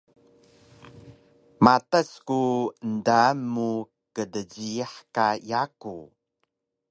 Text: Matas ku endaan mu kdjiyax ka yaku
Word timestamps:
Matas 1.63 2.09
ku 2.27 2.39
endaan 2.85 3.37
mu 3.53 3.69
kdjiyax 4.15 4.93
ka 5.15 5.25
yaku 5.49 5.95